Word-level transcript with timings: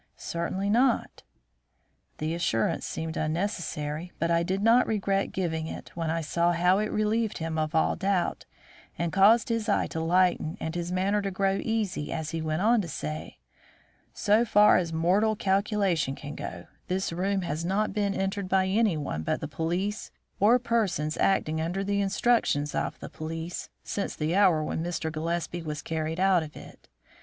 "Certainly 0.15 0.71
not." 0.71 1.21
The 2.17 2.33
assurance 2.33 2.87
seemed 2.87 3.17
unnecessary, 3.17 4.11
but 4.17 4.31
I 4.31 4.41
did 4.41 4.63
not 4.63 4.87
regret 4.87 5.31
giving 5.31 5.67
it 5.67 5.95
when 5.95 6.09
I 6.09 6.21
saw 6.21 6.53
how 6.53 6.79
it 6.79 6.91
relieved 6.91 7.37
him 7.37 7.59
of 7.59 7.75
all 7.75 7.95
doubt, 7.95 8.47
and 8.97 9.13
caused 9.13 9.49
his 9.49 9.69
eye 9.69 9.85
to 9.85 9.99
lighten 9.99 10.57
and 10.59 10.73
his 10.73 10.91
manner 10.91 11.21
to 11.21 11.29
grow 11.29 11.59
easy 11.63 12.11
as 12.11 12.31
he 12.31 12.41
went 12.41 12.63
on 12.63 12.81
to 12.81 12.87
say: 12.87 13.37
"So 14.11 14.43
far 14.43 14.77
as 14.77 14.91
mortal 14.91 15.35
calculation 15.35 16.15
can 16.15 16.33
go, 16.33 16.65
this 16.87 17.13
room 17.13 17.43
has 17.43 17.63
not 17.63 17.93
been 17.93 18.15
entered 18.15 18.49
by 18.49 18.65
anyone 18.65 19.21
but 19.21 19.39
the 19.39 19.47
police 19.47 20.09
or 20.39 20.57
persons 20.57 21.15
acting 21.17 21.61
under 21.61 21.83
the 21.83 22.01
instructions 22.01 22.73
of 22.73 22.99
the 22.99 23.09
police, 23.11 23.69
since 23.83 24.15
the 24.15 24.35
hour 24.35 24.63
when 24.63 24.83
Mr. 24.83 25.11
Gillespie 25.11 25.61
was 25.61 25.83
carried 25.83 26.19
out 26.19 26.41
of 26.41 26.57
it. 26.57 26.89